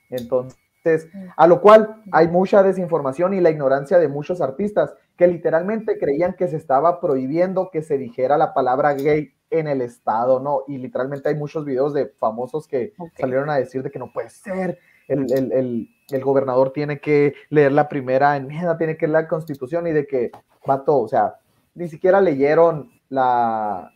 [0.09, 5.97] Entonces, a lo cual hay mucha desinformación y la ignorancia de muchos artistas que literalmente
[5.99, 10.63] creían que se estaba prohibiendo que se dijera la palabra gay en el estado, ¿no?
[10.67, 14.29] Y literalmente hay muchos videos de famosos que salieron a decir de que no puede
[14.29, 19.23] ser, el, el- el- el gobernador tiene que leer la primera enmienda, tiene que leer
[19.23, 20.31] la constitución y de que,
[20.65, 21.35] vato, o sea,
[21.75, 23.91] ni siquiera leyeron la,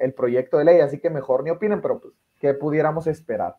[0.00, 3.56] el proyecto de ley, así que mejor ni opinen, pero pues, ¿qué pudiéramos esperar?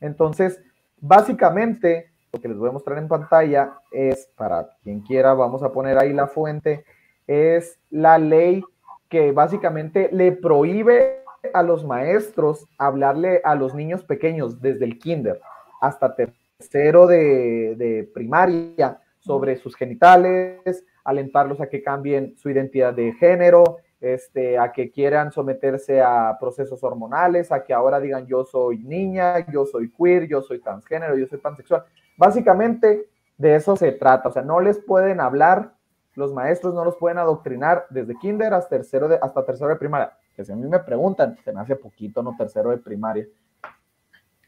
[0.00, 0.62] Entonces,
[1.00, 5.72] básicamente, lo que les voy a mostrar en pantalla es, para quien quiera, vamos a
[5.72, 6.84] poner ahí la fuente,
[7.26, 8.62] es la ley
[9.08, 15.40] que básicamente le prohíbe a los maestros hablarle a los niños pequeños desde el kinder
[15.80, 23.12] hasta tercero de, de primaria sobre sus genitales, alentarlos a que cambien su identidad de
[23.14, 28.78] género, este, a que quieran someterse a procesos hormonales, a que ahora digan yo soy
[28.78, 31.84] niña, yo soy queer, yo soy transgénero, yo soy pansexual.
[32.18, 35.72] Básicamente de eso se trata, o sea, no les pueden hablar,
[36.14, 40.12] los maestros no los pueden adoctrinar desde kinder hasta tercero de, hasta tercero de primaria,
[40.36, 43.26] que si a mí me preguntan, se me hace poquito, no tercero de primaria.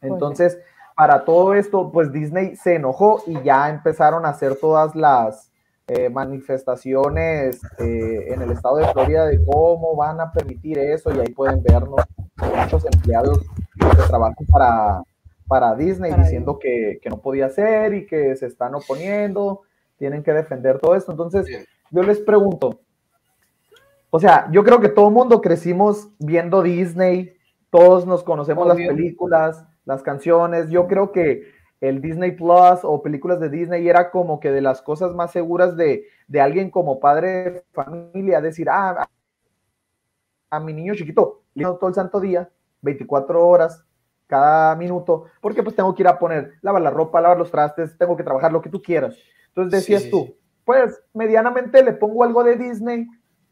[0.03, 0.59] Entonces,
[0.95, 5.51] para todo esto, pues Disney se enojó y ya empezaron a hacer todas las
[5.89, 11.21] eh, manifestaciones eh, en el estado de Florida de cómo van a permitir eso y
[11.21, 12.01] ahí pueden vernos
[12.57, 13.39] muchos empleados
[13.79, 15.03] que trabajan para,
[15.47, 19.63] para Disney Para diciendo que, que no podía ser y que se están oponiendo,
[19.97, 21.13] tienen que defender todo esto.
[21.13, 21.47] Entonces,
[21.93, 22.81] yo les pregunto,
[24.11, 27.37] o sea, yo creo que todo el mundo crecimos viendo Disney,
[27.71, 31.45] todos nos conocemos las películas, las canciones, yo creo que
[31.81, 35.77] el Disney Plus o películas de Disney era como que de las cosas más seguras
[35.77, 39.09] de, de alguien como padre de familia, decir, ah,
[40.51, 42.51] a, a mi niño chiquito, le todo el santo día,
[42.83, 43.85] 24 horas,
[44.27, 47.97] cada minuto, porque pues tengo que ir a poner, lavar la ropa, lavar los trastes,
[47.97, 49.17] tengo que trabajar lo que tú quieras.
[49.49, 53.07] Entonces decías sí, tú, pues medianamente le pongo algo de Disney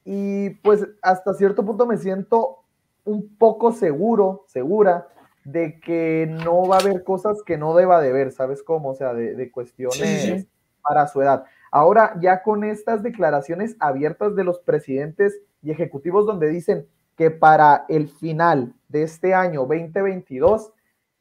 [0.04, 2.64] y pues hasta cierto punto me siento
[3.04, 5.08] un poco seguro, segura,
[5.44, 8.90] de que no va a haber cosas que no deba de ver, ¿sabes cómo?
[8.90, 10.48] O sea, de, de cuestiones Sí, sí.
[10.82, 11.44] para su edad.
[11.70, 17.84] Ahora, ya con estas declaraciones abiertas de los presidentes y ejecutivos donde dicen que para
[17.88, 20.72] el final de este año 2022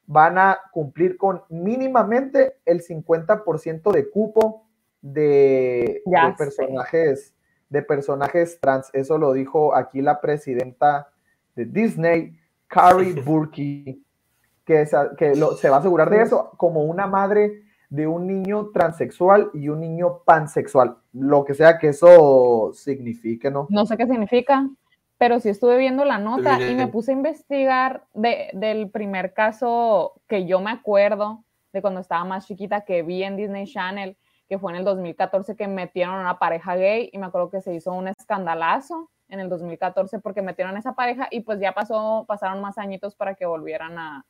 [0.06, 4.66] van a cumplir con mínimamente el 50% de cupo
[5.00, 6.34] de, sé.
[6.36, 7.34] personajes
[7.68, 8.90] de personajes trans.
[8.92, 11.08] Eso lo dijo aquí la presidenta
[11.56, 13.98] de Disney, Carrie Burke,
[14.64, 18.26] que, esa- que lo- se va a asegurar de eso como una madre de un
[18.26, 23.66] niño transexual y un niño pansexual, lo que sea que eso signifique, ¿no?
[23.70, 24.68] No sé qué significa,
[25.18, 30.20] pero sí estuve viendo la nota y me puse a investigar de, del primer caso
[30.26, 34.16] que yo me acuerdo de cuando estaba más chiquita que vi en Disney Channel,
[34.48, 37.60] que fue en el 2014 que metieron a una pareja gay y me acuerdo que
[37.60, 41.72] se hizo un escandalazo en el 2014 porque metieron a esa pareja y pues ya
[41.72, 44.24] pasó, pasaron más añitos para que volvieran a,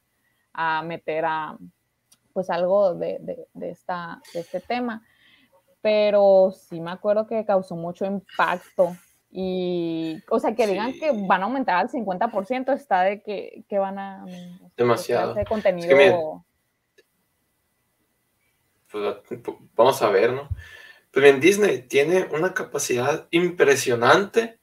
[0.54, 1.58] a meter a
[2.32, 5.02] pues algo de, de- de esta, de este tema
[5.82, 8.96] pero sí me acuerdo que causó mucho impacto.
[9.30, 10.98] Y, o sea, que digan Sí.
[11.00, 14.24] que van a aumentar al 50%, está de que, que van a...
[14.78, 15.34] Demasiado.
[15.34, 15.88] De Es contenido.
[15.88, 16.14] que
[18.90, 20.48] pues, vamos a ver, ¿no?
[21.12, 24.58] Pues bien, Disney tiene una capacidad impresionante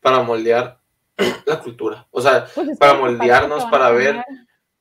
[0.00, 0.80] para moldear
[1.46, 2.06] la cultura.
[2.10, 4.24] O sea, pues, es para moldearnos, para ver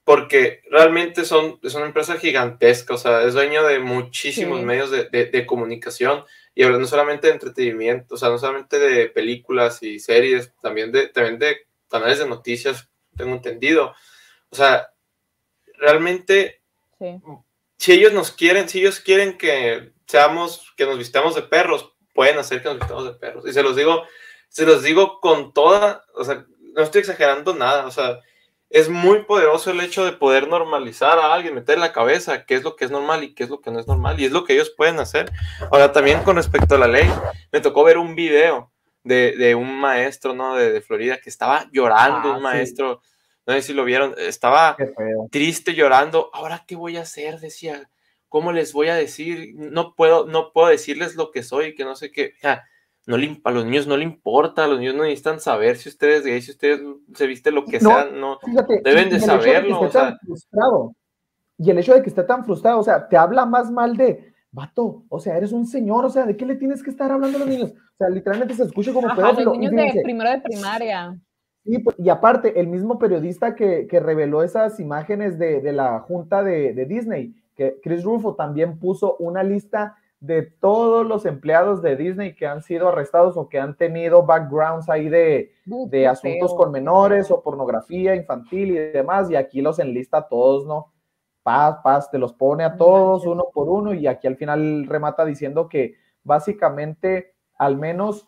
[0.03, 4.65] porque realmente son, es una empresa gigantesca, o sea, es dueño de muchísimos Sí.
[4.65, 8.79] medios de, de- de comunicación y hablando no solamente de entretenimiento, o sea, no solamente
[8.79, 13.93] de películas y series, también de, también de canales de noticias, tengo entendido.
[14.49, 14.91] O sea,
[15.77, 16.61] realmente,
[16.99, 17.19] Sí.
[17.77, 22.37] si ellos nos quieren, si ellos quieren que seamos, que nos vistamos de perros, pueden
[22.37, 23.47] hacer que nos vistamos de perros.
[23.47, 24.03] Y se los digo,
[24.49, 28.19] se los digo con toda, o sea, no estoy exagerando nada, o sea,
[28.71, 32.55] es muy poderoso el hecho de poder normalizar a alguien, meter en la cabeza qué
[32.55, 34.31] es lo que es normal y qué es lo que no es normal, y es
[34.31, 35.31] lo que ellos pueden hacer.
[35.71, 37.09] Ahora, también con respecto a la ley,
[37.51, 38.71] me tocó ver un video
[39.03, 40.55] de, de un maestro, ¿no?
[40.55, 42.43] De, de Florida, que estaba llorando, Ah, un sí.
[42.43, 43.01] maestro,
[43.45, 44.77] no sé si lo vieron, estaba
[45.31, 46.29] triste llorando.
[46.33, 47.89] Ahora qué voy a hacer, decía.
[48.29, 49.51] ¿Cómo les voy a decir?
[49.55, 52.35] No puedo, no puedo decirles lo que soy, que no sé qué.
[52.37, 52.63] O sea,
[53.07, 55.89] no le, a los niños no le importa, a los niños no necesitan saber si
[55.89, 56.81] ustedes gay, si ustedes
[57.15, 58.39] se viste lo que No, sean, no.
[58.39, 60.01] Fíjate, Deben y de el hecho que saberlo, o sea.
[60.01, 60.95] tan frustrado,
[61.57, 64.31] y el hecho de que esté tan frustrado, o sea, te habla más mal de,
[64.51, 67.37] vato, o sea, eres un señor, o sea, ¿de qué le tienes que estar hablando
[67.37, 67.71] a los niños?
[67.71, 69.51] O sea, literalmente se escucha como Ajá, pedófilo.
[69.51, 71.17] los niños de primero de primaria.
[71.63, 75.99] Y, pues, y aparte, el mismo periodista que, que reveló esas imágenes de, de la
[75.99, 81.81] junta de, de Disney, que Chris Rufo también puso una lista de todos los empleados
[81.81, 86.53] de Disney que han sido arrestados o que han tenido backgrounds ahí de, de asuntos
[86.53, 90.93] con menores o pornografía infantil y demás, y aquí los enlista a todos, ¿no?
[91.41, 95.25] Paz, paz, te los pone a todos uno por uno, y aquí al final remata
[95.25, 98.27] diciendo que básicamente al menos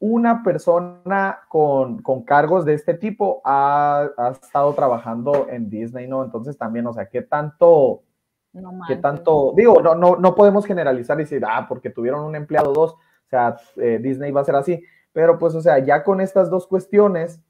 [0.00, 6.24] una persona con, con cargos de este tipo ha, ha estado trabajando en Disney, ¿no?
[6.24, 8.02] Entonces también, o sea, ¿qué tanto,
[8.52, 9.00] No manches.
[9.00, 12.92] tanto, digo, no, no, no podemos generalizar y decir, ah, porque tuvieron un empleado dos,
[12.92, 16.50] o sea, eh, Disney va a ser así, pero pues, o sea, ya con estas
[16.50, 17.40] dos cuestiones,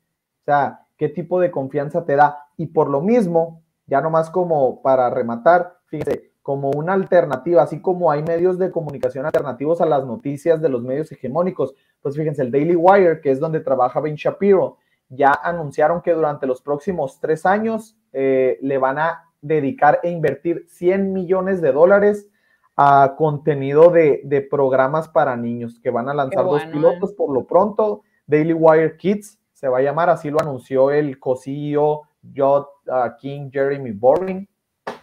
[0.42, 2.46] o sea, ¿qué tipo de confianza te da?
[2.56, 8.10] Y por lo mismo, ya nomás como para rematar, fíjense, como una alternativa, así como
[8.10, 12.50] hay medios de comunicación alternativos a las noticias de los medios hegemónicos, pues fíjense, el
[12.50, 17.44] Daily Wire, que es donde trabaja Ben Shapiro, ya anunciaron que durante los próximos tres
[17.44, 22.28] años eh, le van a dedicar e invertir 100 millones de dólares
[22.76, 27.44] a contenido de, de programas para niños, que van a lanzar dos pilotos por lo
[27.46, 28.02] pronto.
[28.26, 32.02] Daily Wire Kids se va a llamar, así lo anunció el co-CEO
[32.34, 34.48] Jod uh, King Jeremy Boring.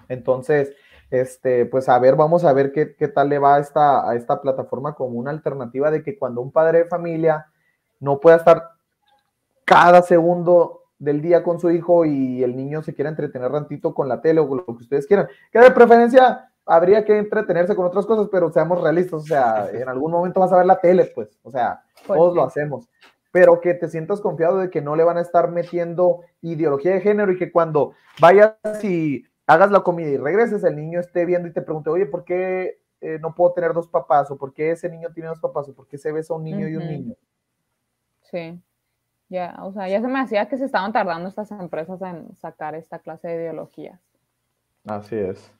[0.09, 0.73] Entonces,
[1.11, 4.15] este, pues a ver, vamos a ver qué, qué tal le va a esta, a
[4.15, 7.47] esta plataforma como una alternativa de que cuando un padre de familia
[7.99, 8.71] no pueda estar
[9.63, 14.07] cada segundo del día con su hijo y el niño se quiera entretener rantito con
[14.07, 17.85] la tele o con lo que ustedes quieran, que de preferencia habría que entretenerse con
[17.85, 21.11] otras cosas, pero seamos realistas, o sea, en algún momento vas a ver la tele,
[21.13, 22.37] pues, o sea, Pues todos sí.
[22.37, 22.89] lo hacemos,
[23.31, 27.01] pero que te sientas confiado de que no le van a estar metiendo ideología de
[27.01, 31.47] género y que cuando vayas y hagas la comida y regreses, el niño esté viendo
[31.47, 34.29] y te pregunte, oye, ¿por qué eh, no puedo tener dos papás?
[34.31, 35.69] ¿O por qué ese niño tiene dos papás?
[35.69, 37.15] ¿O por qué se besa un niño y un niño?
[38.23, 38.59] Sí.
[39.29, 42.75] Ya, o sea, ya se me hacía que se estaban tardando estas empresas en sacar
[42.75, 43.99] esta clase de ideologías.
[44.85, 45.51] Así es.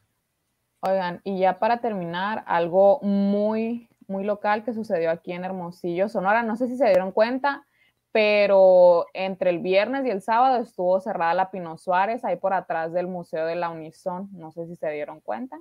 [0.79, 6.43] Oigan, y ya para terminar, algo muy muy local que sucedió aquí en Hermosillo, Sonora.
[6.43, 7.65] No sé si se dieron cuenta,
[8.11, 12.93] pero entre el viernes y el sábado estuvo cerrada la Pino Suárez, ahí por atrás
[12.93, 14.29] del Museo de la Unison.
[14.31, 15.59] No sé si se dieron cuenta.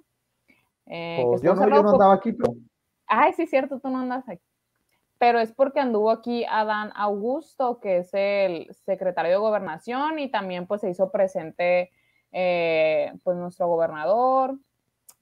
[0.86, 2.54] Eh, Pues yo, no, yo no andaba aquí, pero
[3.08, 4.42] Ay, sí, cierto, tú no andas aquí.
[5.18, 10.66] Pero es porque anduvo aquí Adán Augusto, que es el secretario de Gobernación, y también
[10.66, 11.90] pues se hizo presente
[12.32, 14.58] eh, pues nuestro gobernador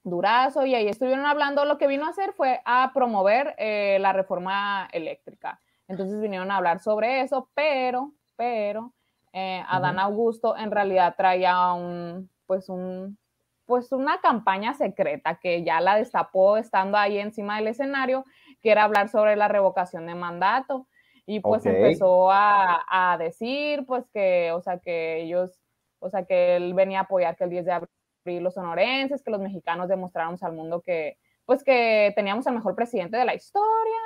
[0.03, 4.13] Durazo, y ahí estuvieron hablando, lo que vino a hacer fue a promover eh, la
[4.13, 5.61] reforma eléctrica.
[5.89, 8.93] Entonces vinieron a hablar sobre eso, pero, pero,
[9.33, 13.19] eh, Adán Augusto en realidad traía un, pues un,
[13.65, 18.27] pues una campaña secreta que ya la destapó estando ahí encima del escenario,
[18.65, 20.89] que era hablar sobre la revocación de mandato.
[21.27, 21.73] Y pues Ok.
[21.73, 25.61] empezó a, a decir, pues que, o sea, que ellos,
[26.01, 29.31] o sea, que él venía a apoyar que el 10 de abril los sonorenses, que
[29.31, 34.01] los mexicanos demostráramos al mundo que, pues que teníamos el mejor presidente de la historia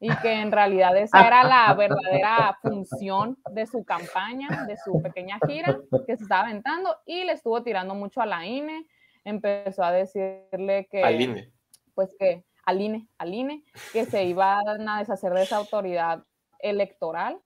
[0.00, 5.38] y que en realidad esa era la verdadera función de su campaña, de su pequeña
[5.46, 8.86] gira que se estaba aventando y le estuvo tirando mucho a la INE,
[9.24, 11.52] empezó a decirle que Al INE.
[11.94, 16.22] pues que al INE, al INE, que se iban a deshacer de esa autoridad
[16.58, 17.40] electoral.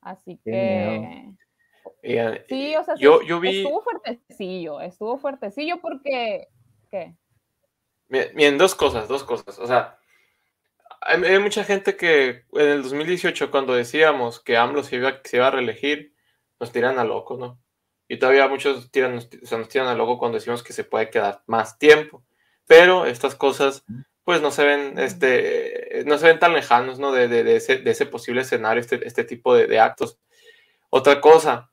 [0.00, 1.34] Así que
[2.02, 6.48] Y, eh, sí, o sea, sí, yo, yo vi, estuvo fuertecillo, estuvo fuertecillo porque
[6.90, 7.14] ¿qué?
[8.08, 9.58] Miren, dos cosas, dos cosas.
[9.58, 9.98] O sea,
[11.02, 15.36] hay, hay mucha gente que en el 2018, cuando decíamos que AMLO se iba, se
[15.36, 16.14] iba a reelegir,
[16.58, 17.60] nos tiran a loco, ¿no?
[18.08, 21.10] Y todavía muchos tiran, o sea, nos tiran a loco cuando decimos que se puede
[21.10, 22.24] quedar más tiempo.
[22.68, 23.84] Pero estas cosas,
[24.28, 27.12] pues no se ven, este, no se ven tan lejanos, ¿no?
[27.12, 30.18] De, de- de ese, de ese posible escenario, este, este tipo de, actos.
[30.90, 31.70] Otra cosa,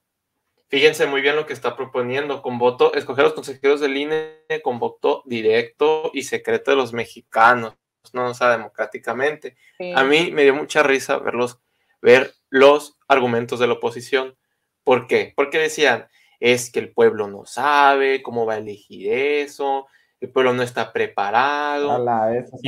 [0.69, 4.39] fíjense muy bien lo que está proponiendo, con voto, escoger a los consejeros del INE
[4.63, 7.73] con voto directo y secreto de los mexicanos,
[8.13, 9.57] no o sea, democráticamente.
[9.77, 9.91] Sí.
[9.93, 11.59] A mí me dio mucha risa verlos,
[12.01, 14.37] ver los argumentos de la oposición.
[14.85, 15.33] ¿Por qué?
[15.35, 16.07] Porque decían,
[16.39, 19.87] es que el pueblo no sabe cómo va a elegir eso,
[20.25, 21.91] el pueblo no está preparado.
[21.91, 22.59] a la vez, o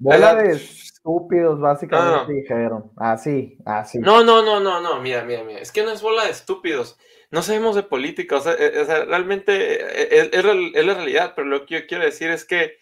[0.00, 2.92] bola de estúpidos, básicamente No, dijeron.
[2.96, 3.98] Así, así.
[3.98, 6.98] No, no, no, no, no, mira, mira, mira, es que no es bola de estúpidos,
[7.30, 10.44] no sabemos de política, o sea, eh, realmente eh, es,
[10.74, 12.78] es la realidad, pero lo que yo quiero decir es que,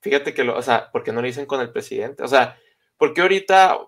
[0.00, 2.22] fíjate que, lo, o sea, ¿por qué no lo dicen con el presidente?
[2.22, 2.58] O sea,
[2.98, 3.78] ¿por qué ahorita,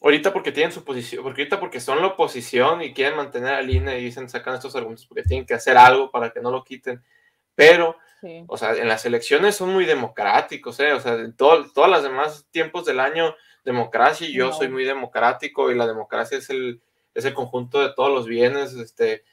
[0.00, 3.68] ahorita porque tienen su posición, porque ahorita porque son la oposición y quieren mantener al
[3.68, 6.62] INE y dicen, sacan estos argumentos porque tienen que hacer algo para que no lo
[6.62, 7.02] quiten,
[7.56, 8.44] pero Sí.
[8.48, 10.92] o sea, en las elecciones son muy democráticos, ¿eh?
[10.94, 13.34] O sea, en todo, todos los demás tiempos del año,
[13.64, 14.52] democracia, y yo No.
[14.54, 16.80] soy muy democrático, y la democracia es el,
[17.14, 19.24] es el conjunto de todos los bienes, este,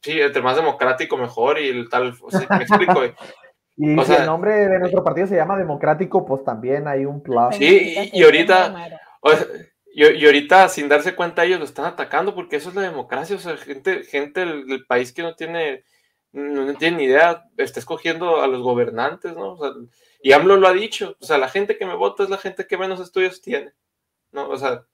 [0.00, 3.14] sí, entre más democrático mejor, y el tal, o sea, me explico, ¿eh?
[3.80, 7.04] Y o si sea- el nombre de nuestro partido se llama Democrático, pues también hay
[7.04, 7.54] un plus.
[7.54, 8.74] Sí, y- y ahorita-
[9.20, 9.46] O sea,
[9.94, 13.36] y, y ahorita, sin darse cuenta, ellos lo están atacando, porque eso es la democracia,
[13.36, 15.84] o sea, gente, gente del, del país que no tiene,
[16.32, 19.54] no, tiene ni idea, está escogiendo a los gobernantes, ¿no?
[19.54, 19.72] O sea,
[20.22, 22.66] y AMLO lo ha dicho, o sea, la gente que me vota es la gente
[22.66, 23.72] que menos estudios tiene,
[24.32, 24.48] ¿no?
[24.48, 24.84] O sea,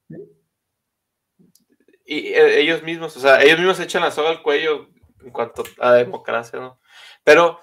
[2.05, 4.89] y eh, ellos mismos, o sea, ellos mismos echan la soga al cuello
[5.23, 6.79] en cuanto a democracia, ¿no?
[7.25, 7.61] Pero,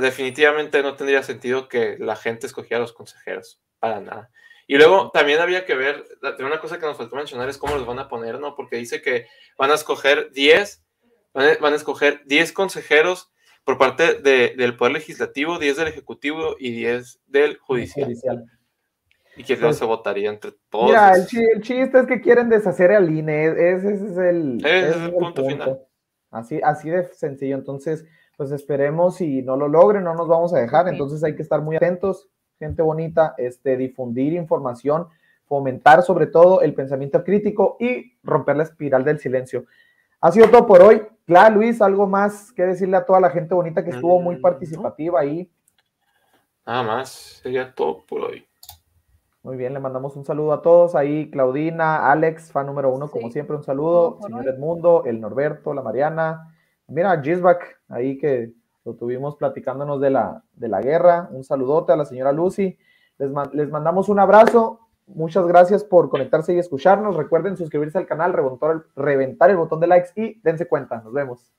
[0.00, 4.30] definitivamente no tendría sentido que la gente escogiera a los consejeros, para nada.
[4.66, 6.04] Y luego también había que ver,
[6.40, 8.56] una cosa que nos faltó mencionar es cómo los van a poner, ¿no?
[8.56, 10.84] Porque dice que van a escoger 10,
[11.36, 13.30] van a, van a escoger 10 consejeros
[13.64, 18.06] por parte de- del Poder Legislativo, 10 del Ejecutivo y 10 del Judicial.
[18.06, 18.44] Judicial.
[19.36, 20.86] Y que no Pues, se votaría entre todos.
[20.86, 23.46] Mira, el, chiste es que quieren deshacer al INE.
[23.48, 25.80] Ese, ese es el, Ese es ese el punto final.
[26.30, 27.56] Así, así de sencillo.
[27.56, 30.88] Entonces, pues esperemos si no lo logren, no nos vamos a dejar.
[30.88, 35.08] Entonces hay que estar muy atentos, gente bonita, este, difundir información,
[35.44, 39.66] fomentar sobre todo el pensamiento crítico y romper la espiral del silencio.
[40.20, 41.02] Ha sido todo por hoy.
[41.26, 44.40] Claro, Luis, algo más que decirle a toda la gente bonita que estuvo muy Mm,
[44.40, 45.50] participativa ahí.
[46.64, 47.08] Nada más,
[47.42, 48.46] sería todo por hoy.
[49.42, 53.30] Muy bien, le mandamos un saludo a todos ahí, Claudina, Alex, fan número uno, como
[53.30, 54.48] siempre, un saludo, señor hoy.
[54.48, 56.52] Edmundo, el Norberto, la Mariana,
[56.88, 58.52] mira, Gisbach, ahí que
[58.84, 62.76] lo tuvimos platicándonos de la, de la guerra, un saludote a la señora Lucy,
[63.18, 68.32] les, les mandamos un abrazo, muchas gracias por conectarse y escucharnos, recuerden suscribirse al canal,
[68.32, 71.52] reventar el, botón de likes y dense cuenta, nos vemos.